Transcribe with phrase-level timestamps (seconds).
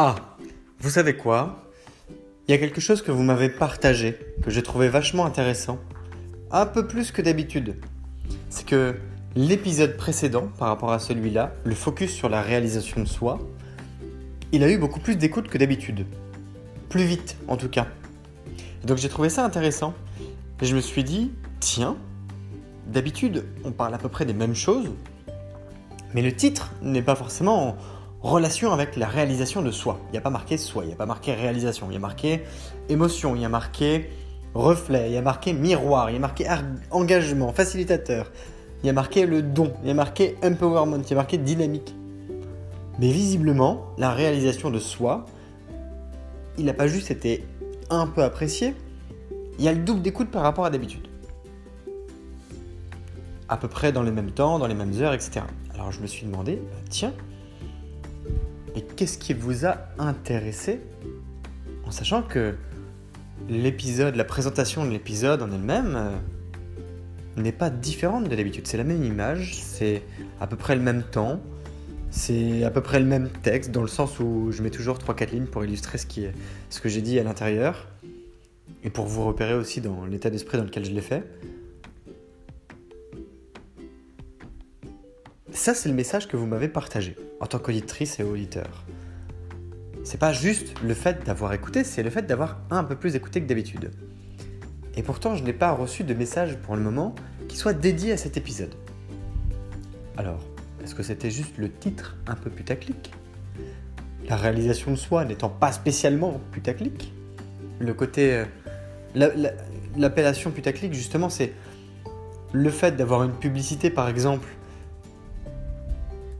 [0.00, 0.14] Ah,
[0.78, 1.64] vous savez quoi?
[2.46, 5.80] Il y a quelque chose que vous m'avez partagé, que j'ai trouvé vachement intéressant,
[6.52, 7.74] un peu plus que d'habitude.
[8.48, 8.94] C'est que
[9.34, 13.40] l'épisode précédent, par rapport à celui-là, le focus sur la réalisation de soi,
[14.52, 16.06] il a eu beaucoup plus d'écoute que d'habitude.
[16.90, 17.88] Plus vite, en tout cas.
[18.84, 19.94] Donc j'ai trouvé ça intéressant.
[20.62, 21.96] Et je me suis dit, tiens,
[22.86, 24.92] d'habitude, on parle à peu près des mêmes choses,
[26.14, 27.76] mais le titre n'est pas forcément
[28.22, 29.98] relation avec la réalisation de soi.
[30.08, 32.00] Il n'y a pas marqué soi, il n'y a pas marqué réalisation, il y a
[32.00, 32.42] marqué
[32.88, 34.10] émotion, il y a marqué
[34.54, 36.46] reflet, il y a marqué miroir, il y a marqué
[36.90, 38.32] engagement, facilitateur,
[38.82, 41.38] il y a marqué le don, il y a marqué empowerment, il y a marqué
[41.38, 41.94] dynamique.
[42.98, 45.26] Mais visiblement, la réalisation de soi,
[46.56, 47.44] il n'a pas juste été
[47.90, 48.74] un peu apprécié,
[49.58, 51.06] il y a le double d'écoute par rapport à d'habitude.
[53.48, 55.40] À peu près dans les mêmes temps, dans les mêmes heures, etc.
[55.72, 57.14] Alors je me suis demandé, bah, tiens,
[58.78, 60.78] et qu'est-ce qui vous a intéressé
[61.84, 62.54] en sachant que
[63.48, 68.68] l'épisode, la présentation de l'épisode en elle-même euh, n'est pas différente de d'habitude.
[68.68, 70.02] C'est la même image, c'est
[70.40, 71.40] à peu près le même temps,
[72.12, 75.30] c'est à peu près le même texte dans le sens où je mets toujours 3-4
[75.32, 76.06] lignes pour illustrer ce,
[76.70, 77.88] ce que j'ai dit à l'intérieur
[78.84, 81.24] et pour vous repérer aussi dans l'état d'esprit dans lequel je l'ai fait.
[85.58, 88.84] Ça, c'est le message que vous m'avez partagé en tant qu'auditrice et auditeur.
[90.04, 93.42] C'est pas juste le fait d'avoir écouté, c'est le fait d'avoir un peu plus écouté
[93.42, 93.90] que d'habitude.
[94.94, 97.12] Et pourtant, je n'ai pas reçu de message pour le moment
[97.48, 98.72] qui soit dédié à cet épisode.
[100.16, 100.38] Alors,
[100.84, 103.12] est-ce que c'était juste le titre un peu putaclic?
[104.28, 107.12] La réalisation de soi n'étant pas spécialement putaclic?
[107.80, 108.44] Le côté.
[109.16, 109.40] Euh,
[109.96, 111.52] l'appellation putaclic, justement, c'est
[112.52, 114.46] le fait d'avoir une publicité, par exemple,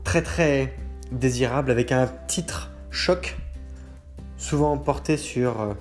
[0.09, 0.73] très très
[1.11, 3.37] désirable avec un titre choc,
[4.37, 5.73] souvent porté sur euh,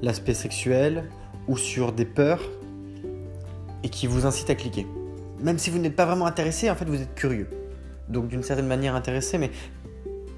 [0.00, 1.04] l'aspect sexuel
[1.48, 2.40] ou sur des peurs
[3.82, 4.86] et qui vous incite à cliquer.
[5.38, 7.46] Même si vous n'êtes pas vraiment intéressé, en fait vous êtes curieux.
[8.08, 9.50] Donc d'une certaine manière intéressé, mais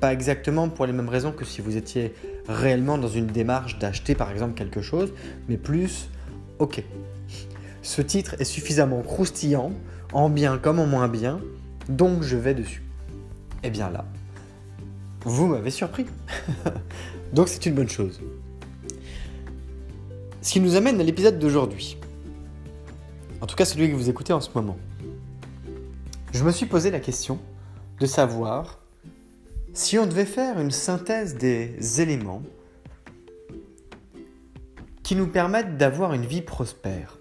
[0.00, 2.14] pas exactement pour les mêmes raisons que si vous étiez
[2.48, 5.12] réellement dans une démarche d'acheter par exemple quelque chose,
[5.48, 6.10] mais plus,
[6.58, 6.82] ok,
[7.80, 9.70] ce titre est suffisamment croustillant,
[10.12, 11.38] en bien comme en moins bien,
[11.88, 12.82] donc je vais dessus.
[13.62, 14.04] Eh bien là,
[15.24, 16.06] vous m'avez surpris.
[17.32, 18.20] Donc c'est une bonne chose.
[20.42, 21.98] Ce qui nous amène à l'épisode d'aujourd'hui.
[23.40, 24.76] En tout cas celui que vous écoutez en ce moment.
[26.32, 27.38] Je me suis posé la question
[27.98, 28.78] de savoir
[29.72, 32.42] si on devait faire une synthèse des éléments
[35.02, 37.18] qui nous permettent d'avoir une vie prospère.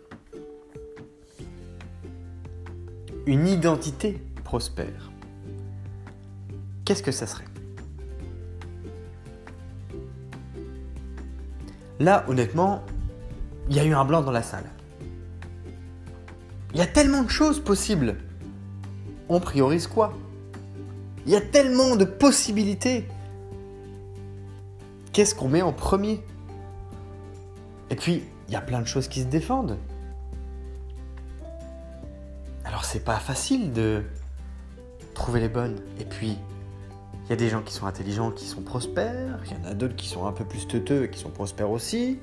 [3.26, 5.11] Une identité prospère
[6.85, 7.46] qu'est-ce que ça serait?
[11.99, 12.84] Là, honnêtement,
[13.70, 14.70] il y a eu un blanc dans la salle.
[16.73, 18.17] Il y a tellement de choses possibles.
[19.29, 20.14] On priorise quoi?
[21.26, 23.08] Il y a tellement de possibilités.
[25.14, 26.22] Qu'est-ce qu'on met en premier?
[27.90, 29.78] Et puis, il y a plein de choses qui se défendent.
[32.66, 34.03] Alors, c'est pas facile de
[35.14, 35.79] trouver les bonnes.
[35.99, 36.37] Et puis,
[37.25, 39.39] il y a des gens qui sont intelligents, qui sont prospères.
[39.45, 41.72] Il y en a d'autres qui sont un peu plus teuteux et qui sont prospères
[41.72, 42.19] aussi.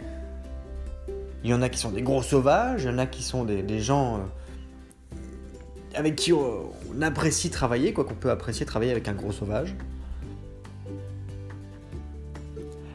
[1.42, 2.84] Il y en a qui sont des gros sauvages.
[2.84, 5.16] Il y en a qui sont des, gens euh,
[5.96, 6.70] avec qui on,
[7.00, 9.74] apprécie travailler, quoi qu'on peut apprécier travailler avec un gros sauvage.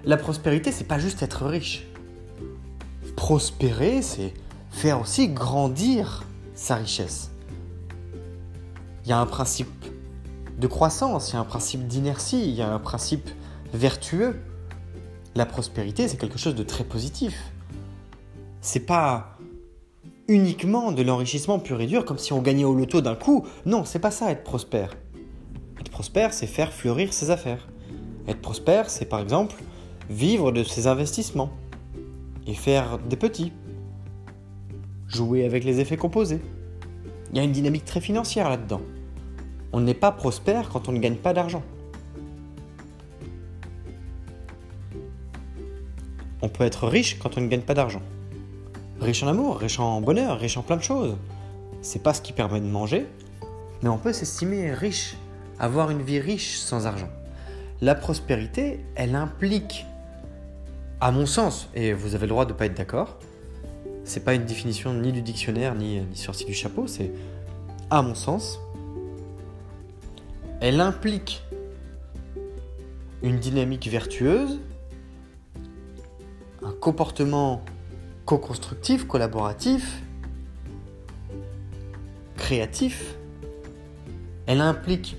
[0.05, 1.87] La prospérité, c'est pas juste être riche.
[3.17, 4.33] Prospérer, c'est
[4.71, 6.23] faire aussi grandir
[6.55, 7.31] sa richesse.
[9.03, 9.67] Il y a un principe
[10.57, 13.29] de croissance, il y a un principe d'inertie, il y a un principe
[13.73, 14.39] vertueux.
[15.35, 17.51] La prospérité, c'est quelque chose de très positif.
[18.61, 19.37] C'est pas
[20.27, 23.45] uniquement de l'enrichissement pur et dur, comme si on gagnait au loto d'un coup.
[23.65, 24.95] Non, c'est pas ça être prospère.
[25.79, 27.67] Être prospère, c'est faire fleurir ses affaires.
[28.27, 29.55] Être prospère, c'est par exemple
[30.09, 31.51] vivre de ses investissements
[32.47, 33.53] et faire des petits.
[35.07, 36.41] Jouer avec les effets composés.
[37.31, 38.81] Il y a une dynamique très financière là-dedans.
[39.73, 41.63] On n'est pas prospère quand on ne gagne pas d'argent.
[46.41, 48.01] On peut être riche quand on ne gagne pas d'argent.
[49.01, 51.17] Riche en amour, riche en bonheur, riche en plein de choses.
[51.81, 53.05] C'est pas ce qui permet de manger,
[53.81, 55.15] mais on peut s'estimer riche,
[55.59, 57.09] avoir une vie riche sans argent.
[57.81, 59.85] La prospérité, elle implique,
[60.99, 63.17] à mon sens, et vous avez le droit de ne pas être d'accord,
[64.03, 67.11] c'est pas une définition ni du dictionnaire ni, ni sortie du chapeau, c'est
[67.89, 68.59] à mon sens,
[70.59, 71.43] elle implique
[73.21, 74.59] une dynamique vertueuse,
[76.63, 77.63] un comportement
[78.25, 80.01] co-constructif, collaboratif,
[82.35, 83.15] créatif.
[84.45, 85.17] Elle implique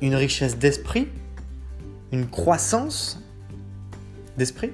[0.00, 1.08] une richesse d'esprit,
[2.12, 3.20] une croissance
[4.36, 4.72] d'esprit,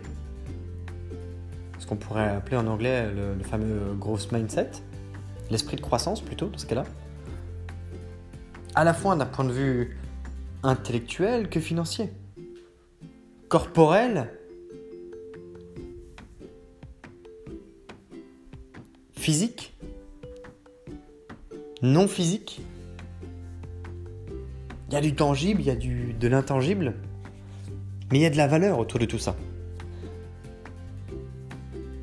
[1.79, 4.71] ce qu'on pourrait appeler en anglais le, fameux growth mindset,
[5.51, 6.85] l'esprit de croissance plutôt dans ce cas-là,
[8.75, 9.97] à la fois d'un point de vue
[10.67, 12.11] intellectuel que financier,
[13.49, 14.31] corporel
[19.13, 19.77] physique,
[21.83, 22.61] non physique.
[24.89, 26.95] Il y a du tangible, il y a du, de l'intangible,
[28.13, 29.37] mais il y a de la valeur autour de tout ça.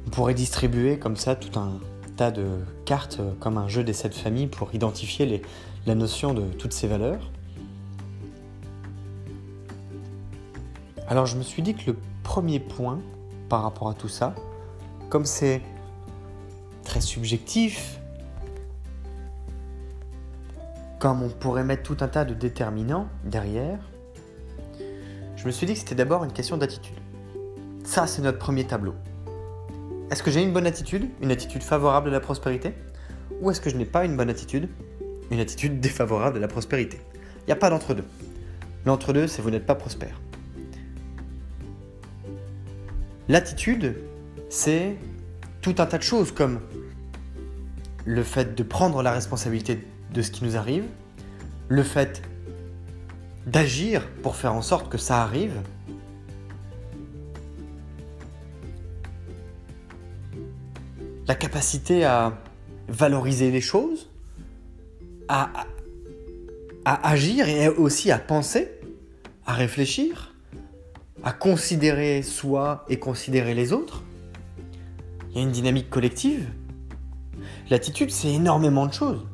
[0.05, 1.79] On pourrait distribuer comme ça tout un
[2.17, 2.45] tas de
[2.85, 5.41] cartes comme un jeu des sept familles pour identifier
[5.85, 7.31] la notion de toutes ces valeurs.
[11.07, 12.99] Alors je me suis dit que le premier point
[13.49, 14.33] par rapport à tout ça,
[15.09, 15.61] comme c'est
[16.83, 17.99] très subjectif,
[20.99, 23.79] comme on pourrait mettre tout un tas de déterminants derrière,
[25.35, 26.95] je me suis dit que c'était d'abord une question d'attitude.
[27.83, 28.95] Ça, c'est notre premier tableau.
[30.09, 32.73] Est-ce que j'ai une bonne attitude, une attitude favorable à la prospérité
[33.41, 34.69] Ou est-ce que je n'ai pas une bonne attitude,
[35.31, 37.01] une attitude défavorable à la prospérité?
[37.41, 38.05] Il n'y a pas d'entre-deux.
[38.85, 40.22] L'entre-deux, c'est vous n'êtes pas prospère.
[43.33, 43.95] L'attitude,
[44.47, 44.95] c'est
[45.63, 46.59] tout un tas de choses comme
[48.05, 50.83] le fait de prendre la responsabilité de ce qui nous arrive,
[51.67, 52.21] le fait
[53.47, 55.63] d'agir pour faire en sorte que ça arrive,
[61.27, 62.37] la capacité à
[62.87, 64.11] valoriser les choses,
[65.27, 65.65] à,
[66.85, 68.69] agir et aussi à penser,
[69.47, 70.32] à réfléchir,
[71.23, 74.03] à considérer soi et considérer les autres.
[75.31, 76.47] Il y a une dynamique collective
[77.69, 79.25] L'attitude, c'est énormément de choses.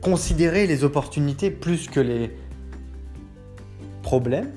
[0.00, 2.36] Considérer les opportunités plus que les
[4.02, 4.50] problèmes.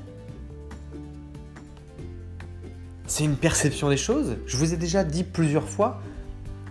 [3.08, 4.38] C'est une perception des choses.
[4.46, 6.02] Je vous ai déjà dit plusieurs fois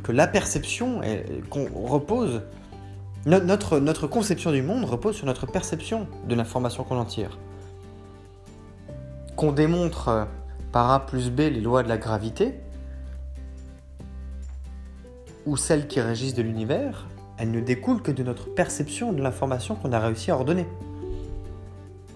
[0.03, 1.01] que la perception
[1.75, 2.43] repose,
[3.25, 7.39] notre, notre conception du monde repose sur notre perception de l'information qu'on en tire.
[9.37, 10.25] Qu'on démontre euh,
[10.73, 12.55] par A plus B les lois de la gravité,
[15.47, 17.07] ou celles qui régissent de l'univers,
[17.39, 20.67] elles ne découlent que de notre perception de l'information qu'on a réussi à ordonner.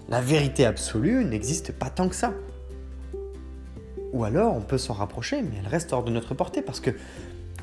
[0.09, 2.33] La vérité absolue n'existe pas tant que ça.
[4.11, 6.91] Ou alors on peut s'en rapprocher, mais elle reste hors de notre portée parce que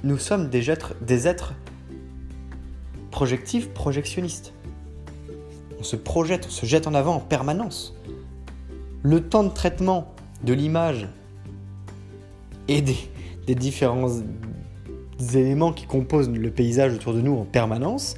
[0.04, 1.52] nous sommes des êtres, des êtres
[3.10, 4.54] projectifs, projectionnistes.
[5.78, 7.97] On se projette, on se jette en avant en permanence.
[9.02, 11.08] Le temps de traitement de l'image
[12.68, 14.10] et des, différents
[15.34, 18.16] éléments qui composent le paysage autour de nous en permanence,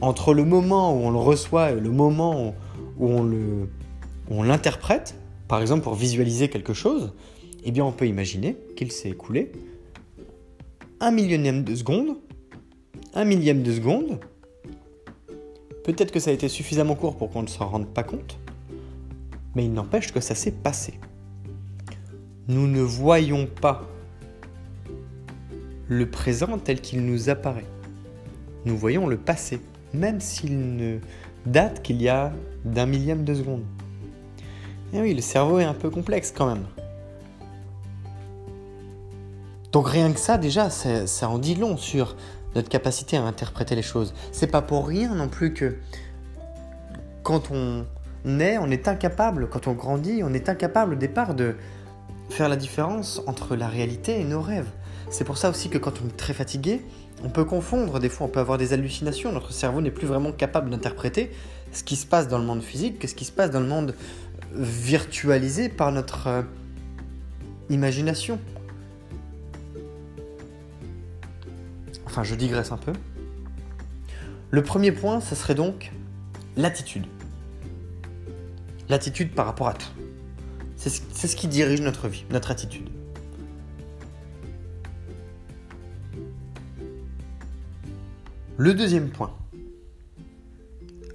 [0.00, 2.54] entre le moment où on le reçoit et le moment
[2.98, 3.10] où
[4.30, 5.14] on l'interprète,
[5.46, 7.12] par exemple pour visualiser quelque chose,
[7.64, 9.52] eh bien on peut imaginer qu'il s'est écoulé
[11.00, 12.16] un millionième de seconde,
[13.14, 14.20] un millième de seconde.
[15.84, 18.38] Peut-être que ça a été suffisamment court pour qu'on ne s'en rende pas compte,
[19.56, 21.00] mais il n'empêche que ça s'est passé.
[22.46, 23.88] Nous ne voyons pas
[25.88, 27.64] le présent tel qu'il nous apparaît.
[28.66, 29.60] nous voyons le passé,
[29.94, 30.98] même s'il ne
[31.46, 32.32] date qu'il y a
[32.64, 33.62] d'un millième de seconde.
[34.92, 36.66] Et oui, le cerveau est un peu complexe quand même.
[39.72, 42.16] Donc rien que ça, déjà, ça, ça en dit long sur
[42.54, 44.12] notre capacité à interpréter les choses.
[44.32, 45.76] C'est pas pour rien non plus que
[47.22, 47.86] quand on
[48.26, 51.54] on est incapable, quand on grandit, on est incapable au départ de
[52.28, 54.68] faire la différence entre la réalité et nos rêves.
[55.10, 56.84] C'est pour ça aussi que quand on est très fatigué,
[57.22, 60.32] on peut confondre, des fois on peut avoir des hallucinations, notre cerveau n'est plus vraiment
[60.32, 61.30] capable d'interpréter
[61.72, 63.66] ce qui se passe dans le monde physique que ce qui se passe dans le
[63.66, 63.94] monde
[64.54, 66.42] virtualisé par notre euh,
[67.70, 68.38] imagination.
[72.06, 72.92] Enfin, je digresse un peu.
[74.50, 75.92] Le premier point, ce serait donc
[76.56, 77.06] l'attitude.
[78.88, 79.90] L'attitude par rapport à tout.
[80.76, 82.88] C'est ce qui dirige notre vie, notre attitude.
[88.58, 89.34] Le deuxième point,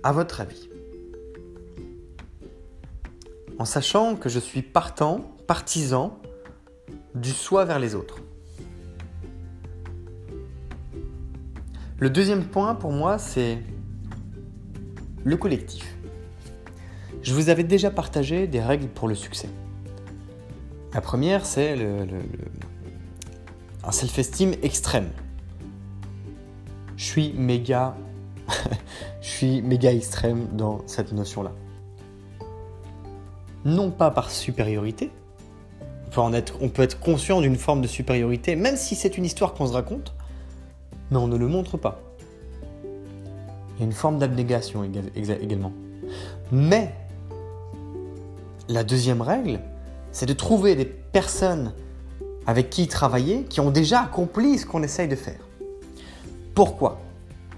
[0.04, 0.70] à votre avis,
[3.58, 6.20] en sachant que je suis partant, partisan
[7.16, 8.20] du soi vers les autres.
[12.00, 13.60] Le deuxième point pour moi, c'est
[15.24, 15.96] le collectif.
[17.24, 19.50] Je vous avais déjà partagé des règles pour le succès.
[20.94, 21.78] La première, c'est
[23.84, 25.10] un self-esteem extrême
[29.22, 31.52] je suis méga, extrême dans cette notion-là.
[33.66, 35.12] Non pas par supériorité,
[36.18, 39.74] on peut être conscient d'une forme de supériorité, même si c'est une histoire qu'on se
[39.74, 40.14] raconte,
[41.10, 42.02] mais on ne le montre pas.
[42.84, 45.74] Il y a une forme d'abnégation également.
[46.52, 46.94] Mais
[48.72, 49.60] la deuxième règle,
[50.12, 51.74] c'est de trouver des personnes
[52.48, 55.40] avec qui travailler qui ont déjà accompli ce qu'on essaye de faire.
[56.56, 57.02] Pourquoi?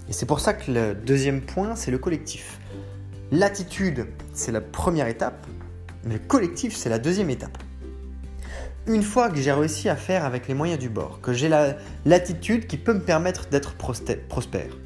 [0.10, 2.60] Et c'est pour ça que le deuxième point, c'est le collectif.
[3.32, 5.46] L'attitude, c'est la première étape,
[6.04, 7.58] mais le collectif, c'est la deuxième étape.
[8.86, 11.50] Une fois que j'ai réussi à faire avec les moyens du bord, que j'ai
[12.06, 14.78] l'attitude qui peut me permettre d'être prospère,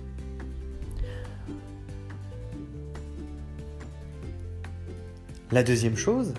[5.51, 6.33] La deuxième chose,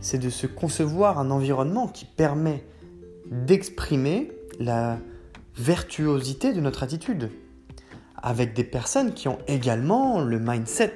[0.00, 2.64] c'est de se concevoir un environnement qui permet
[3.30, 4.98] d'exprimer la
[5.54, 7.30] vertuosité de notre attitude,
[8.16, 10.94] avec des personnes qui ont également le mindset,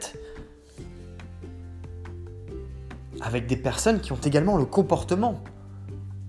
[3.21, 5.45] avec des personnes qui ont également le comportement,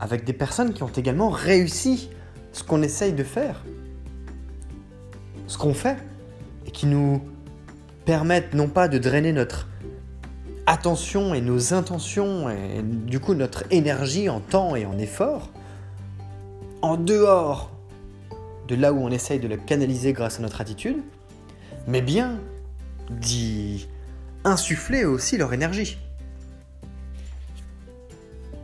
[0.01, 2.09] avec des personnes qui ont également réussi
[2.51, 3.63] ce qu'on essaye de faire,
[5.47, 5.97] ce qu'on fait,
[6.65, 7.21] et qui nous
[8.03, 9.69] permettent non pas de drainer notre
[10.65, 15.50] attention et nos intentions, et du coup notre énergie en temps et en effort,
[16.82, 17.72] en dehors
[18.67, 20.98] de là où on essaye de le canaliser grâce à notre attitude,
[21.88, 22.39] mais bien
[23.10, 23.88] d'y
[24.43, 25.98] insuffler aussi leur énergie.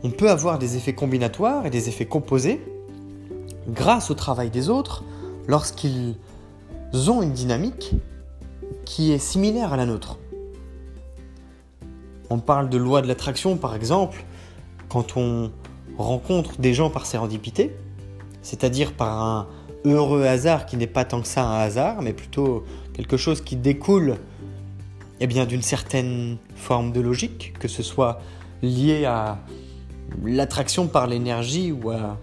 [0.02, 2.60] On peut avoir des effets combinatoires et des effets composés
[3.68, 5.04] grâce au travail des autres
[5.46, 6.16] lorsqu'ils
[6.94, 7.92] ont une dynamique
[8.84, 10.19] qui est similaire à la nôtre.
[12.30, 14.24] On parle de loi de l'attraction par exemple
[14.88, 15.50] quand on
[15.98, 17.76] rencontre des gens par sérendipité,
[18.42, 19.46] c'est-à-dire par un,
[19.84, 23.56] heureux hasard qui n'est pas tant que ça un hasard, mais plutôt quelque chose qui
[23.56, 24.16] découle
[25.20, 28.20] eh d'une certaine forme de logique, que ce soit
[28.62, 29.38] lié à
[30.24, 32.18] l'attraction par l'énergie ou à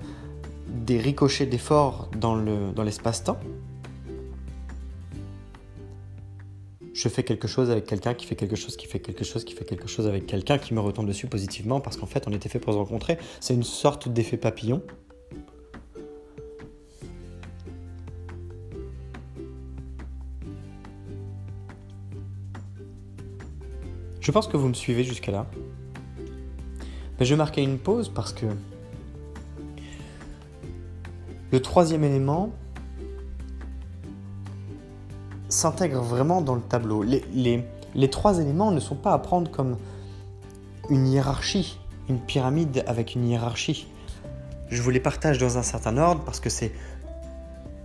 [0.67, 2.35] des ricochets d'efforts dans
[2.83, 3.39] l'espace-temps.
[6.97, 9.53] Je fais quelque chose avec quelqu'un qui fait quelque chose, qui fait quelque chose, qui
[9.53, 12.49] fait quelque chose avec quelqu'un qui me retombe dessus positivement parce qu'en fait on était
[12.49, 13.19] fait pour se rencontrer.
[13.39, 14.81] C'est une sorte d'effet papillon.
[24.19, 25.45] Je pense que vous me suivez jusqu'à là.
[27.19, 28.47] Mais je vais marquer une pause parce que
[31.51, 32.51] le troisième élément
[35.57, 37.03] s'intègre vraiment dans le tableau.
[37.03, 37.23] Les,
[37.95, 39.77] les, trois éléments ne sont pas à prendre comme
[40.89, 43.87] une hiérarchie, une pyramide avec une hiérarchie.
[44.69, 46.71] Je vous les partage dans un certain ordre parce que c'est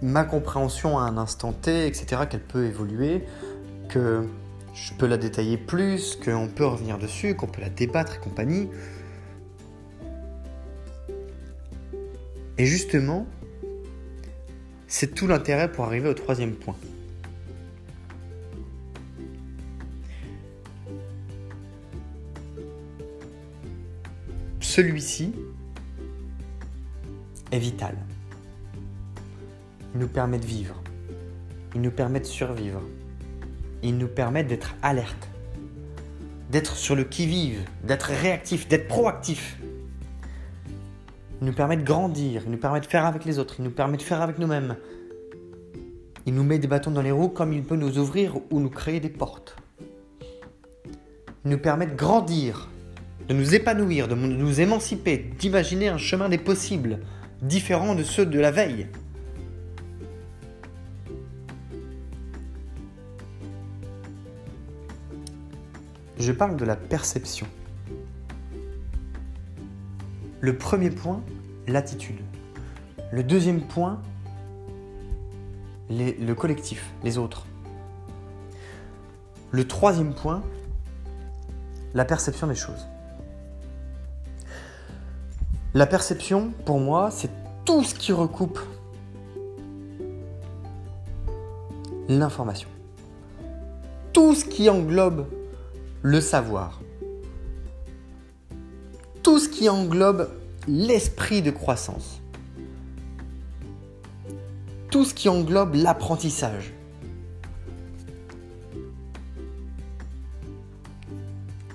[0.03, 3.25] ma compréhension à un instant T, etc., qu'elle peut évoluer,
[3.89, 4.27] que
[4.75, 8.69] je peux la détailler plus, qu'on peut revenir dessus, qu'on peut la débattre et compagnie.
[12.59, 13.27] Et justement,
[14.89, 16.77] c'est tout l'intérêt pour arriver au troisième point.
[24.75, 25.35] Celui-ci
[27.51, 27.95] est vital.
[29.93, 30.83] Il nous permet de vivre.
[31.75, 32.81] il nous permet de survivre.
[33.83, 35.29] Il nous permet d'être alerte,
[36.51, 39.59] d'être sur le qui-vive, d'être réactif, d'être proactif.
[41.43, 43.71] Il nous permet de grandir, il nous permet de faire avec les autres, il nous
[43.71, 44.77] permet de faire avec nous-mêmes.
[46.25, 48.71] Il nous met des bâtons dans les roues comme il peut nous ouvrir ou nous
[48.71, 49.55] créer des portes.
[51.45, 52.71] Il nous permet de grandir,
[53.29, 57.01] de nous épanouir, de nous émanciper, d'imaginer un chemin des possibles,
[57.41, 58.89] différent de ceux de la veille.
[66.19, 67.47] Je parle de la perception.
[70.41, 71.23] Le premier point,
[71.67, 72.21] l'attitude.
[73.11, 74.01] Le deuxième point,
[75.91, 77.47] le collectif, les autres.
[79.51, 80.43] Le troisième point,
[81.95, 82.87] la perception des choses.
[85.75, 87.31] La perception, pour moi, c'est
[87.65, 88.59] tout ce qui recoupe
[92.11, 92.69] l'information.
[94.13, 95.27] Tout ce qui englobe
[96.03, 96.83] le savoir.
[99.23, 100.29] Tout ce qui englobe
[100.69, 102.21] l'esprit de croissance.
[104.91, 106.75] Tout ce qui englobe l'apprentissage.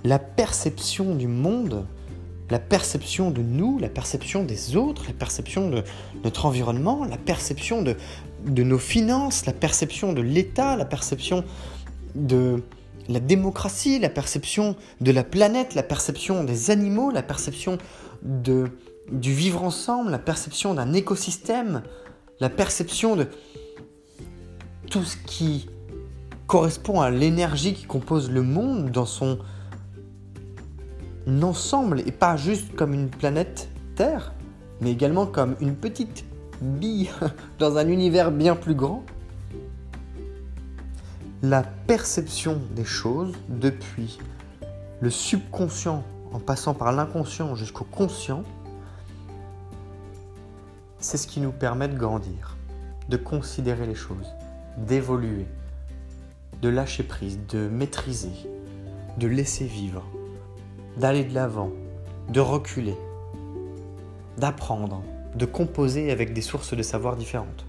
[0.03, 1.87] La perception du monde,
[2.49, 5.83] la perception de nous, la perception des autres, la perception de
[6.23, 7.95] notre environnement, la perception de,
[8.63, 11.43] nos finances, la perception de l'État, la perception
[12.15, 12.63] de,
[13.09, 17.77] la démocratie, la perception de la planète, la perception des animaux, la perception
[18.21, 18.69] de,
[19.11, 21.83] du vivre ensemble, la perception d'un écosystème,
[22.39, 23.27] la perception de
[24.89, 25.67] tout ce qui
[26.47, 29.39] correspond à l'énergie qui compose le monde dans son
[31.43, 34.33] ensemble et pas juste comme une planète Terre,
[34.81, 36.25] mais également comme une petite
[36.61, 37.09] bille
[37.59, 39.03] dans un univers bien plus grand.
[41.41, 44.17] La perception des choses depuis
[45.01, 48.43] le subconscient en passant par l'inconscient jusqu'au conscient,
[50.99, 52.57] c'est ce qui nous permet de grandir,
[53.09, 54.33] de considérer les choses,
[54.77, 55.45] d'évoluer,
[56.61, 58.33] de lâcher prise, de maîtriser,
[59.17, 60.03] de laisser vivre,
[60.97, 61.71] d'aller de l'avant,
[62.29, 62.97] de reculer,
[64.37, 65.03] d'apprendre,
[65.35, 67.65] de composer avec des sources de savoir différentes,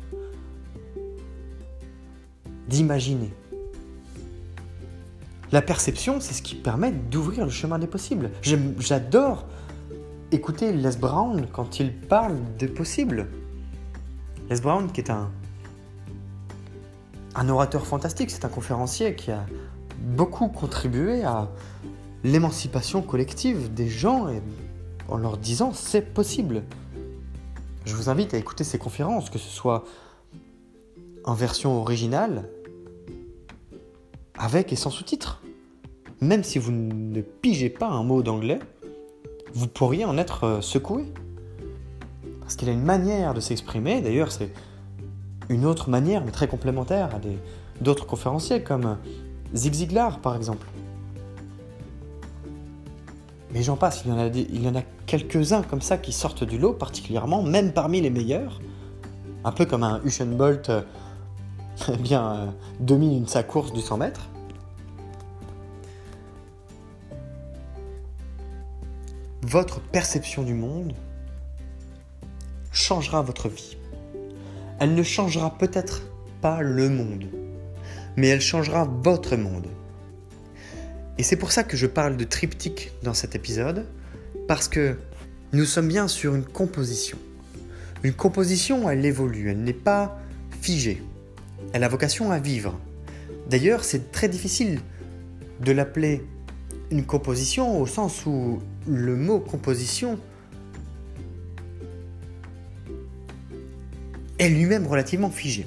[2.68, 3.32] d'imaginer.
[5.52, 8.30] La perception, c'est ce qui permet d'ouvrir le chemin des possibles.
[8.42, 9.46] J'adore
[10.30, 13.28] écouter Les Brown quand il parle des possibles.
[14.50, 15.30] Les Brown, qui est un,
[17.34, 19.46] un orateur fantastique, c'est un conférencier qui a
[19.98, 21.48] beaucoup contribué à
[22.24, 24.28] l'émancipation collective des gens
[25.08, 26.62] en leur disant c'est possible.
[27.84, 29.84] Je vous invite à écouter ces conférences, que ce soit
[31.24, 32.48] en version originale
[34.36, 35.42] avec et sans sous-titres.
[36.20, 38.58] Même si vous ne pigez pas un mot d'anglais,
[39.52, 41.04] vous pourriez en être euh, secoué.
[42.40, 44.50] Parce qu'il a une manière de s'exprimer, d'ailleurs c'est
[45.48, 47.20] une autre manière, mais très complémentaire à
[47.82, 48.96] d'autres conférenciers comme
[49.54, 50.66] Zig Ziglar par exemple.
[53.52, 54.10] Mais j'en passe, il
[54.62, 58.10] y en a, a quelques-uns comme ça qui sortent du lot particulièrement, même parmi les
[58.10, 58.60] meilleurs.
[59.44, 60.82] Un peu comme un Usain Bolt euh,
[62.00, 64.28] bien, domine sa course du 100 mètres.
[69.42, 70.92] Votre perception du monde
[72.70, 73.78] changera votre vie.
[74.78, 76.02] Elle ne changera peut-être
[76.42, 77.24] pas le monde,
[78.16, 79.66] mais elle changera votre monde.
[81.18, 83.84] Et c'est pour ça que je parle de triptyque dans cet épisode,
[84.46, 84.96] parce que
[85.52, 87.18] nous sommes bien sur une composition.
[88.04, 90.20] Une composition, elle évolue, elle n'est pas
[90.60, 91.02] figée.
[91.72, 92.78] Elle a vocation à vivre.
[93.50, 94.80] D'ailleurs, c'est très difficile
[95.60, 96.24] de l'appeler
[96.92, 100.20] une composition au sens où le mot composition
[104.38, 105.66] est lui-même relativement figé.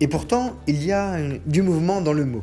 [0.00, 2.42] Et pourtant, il y a du mouvement dans le mot.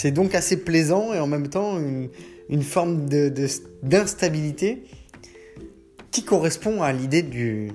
[0.00, 3.08] C'est donc assez plaisant et en même temps une, forme
[3.82, 4.84] d'instabilité
[6.12, 7.72] qui correspond à l'idée du,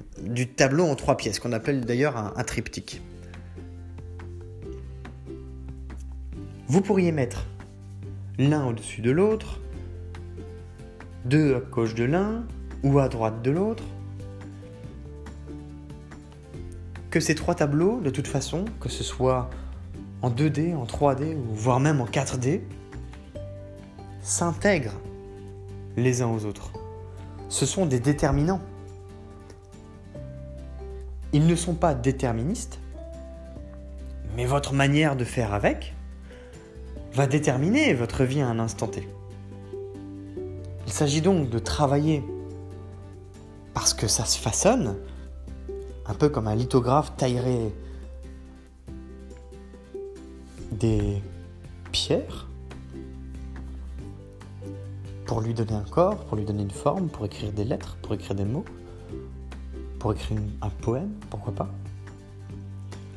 [0.56, 3.02] tableau en trois pièces, qu'on appelle d'ailleurs un, triptyque.
[6.68, 7.46] Vous pourriez mettre
[8.40, 9.60] l'un au-dessus de l'autre,
[11.26, 12.46] deux à gauche de l'un
[12.84, 13.84] ou à droite de l'autre.
[17.10, 19.50] Que ces trois tableaux, de toute façon, que ce soit
[20.24, 22.62] en 2D, en 3D ou voire même en 4D,
[24.22, 25.00] s'intègrent
[25.98, 26.72] les uns aux autres.
[27.50, 28.62] Ce sont des déterminants.
[31.34, 32.80] ils ne sont pas déterministes,
[34.36, 35.94] mais votre manière de faire avec
[37.14, 39.08] va déterminer votre vie à un instant T.
[40.86, 42.24] Il s'agit donc de travailler
[43.74, 44.96] parce que ça se façonne,
[46.06, 47.72] un peu comme un lithographe taillerait
[50.84, 51.22] des
[51.94, 52.50] pierres
[55.26, 58.14] pour lui donner un corps, pour lui donner une forme, pour écrire des lettres, pour
[58.14, 58.66] écrire des mots,
[59.98, 61.74] pour écrire un poème, pourquoi pas.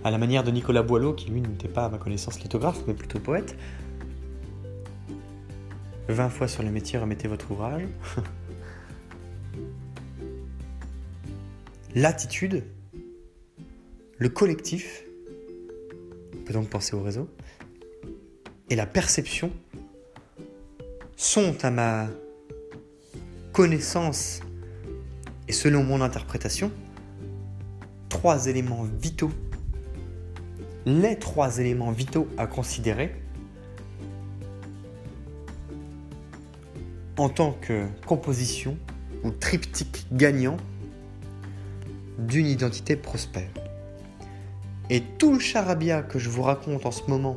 [0.05, 2.95] À la manière de Nicolas Boileau, qui lui n'était pas à ma connaissance lithographe, mais
[2.95, 3.57] plutôt poète.
[6.09, 7.83] 20 fois sur le métier, remettez votre ouvrage.
[11.97, 12.63] L'attitude,
[14.19, 15.03] le collectif,
[16.33, 17.29] on peut donc penser au réseau,
[18.71, 19.51] et la perception
[21.17, 22.09] sont à ma
[23.53, 24.41] connaissance
[25.49, 26.71] et selon mon interprétation
[28.09, 29.31] trois éléments vitaux,
[30.85, 33.15] les trois éléments vitaux à considérer
[37.19, 38.77] en tant que composition
[39.25, 40.57] ou triptyque gagnant
[42.19, 43.51] d'une identité prospère.
[44.91, 47.37] Et tout le charabia que je vous raconte en ce moment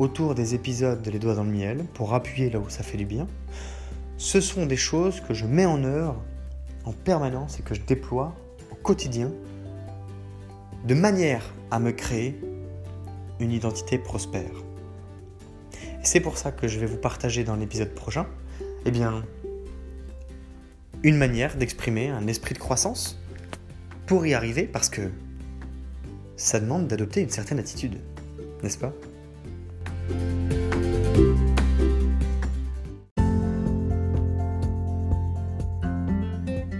[0.00, 2.96] autour des épisodes de Les Doigts dans le Miel, pour appuyer là où ça fait
[2.96, 3.26] du bien,
[4.16, 6.16] ce sont des choses que je mets en œuvre
[6.86, 8.34] en permanence et que je déploie
[8.72, 9.30] au quotidien
[10.86, 12.40] de manière à me créer
[13.40, 14.50] une identité prospère.
[16.02, 18.26] c'est pour ça que je vais vous partager dans l'épisode prochain,
[18.86, 19.22] eh bien,
[21.02, 23.20] une manière d'exprimer un esprit de croissance
[24.06, 25.10] pour y arriver parce que
[26.36, 27.98] ça demande d'adopter une certaine attitude,
[28.62, 28.94] n'est-ce pas?
[30.10, 30.59] Thank you.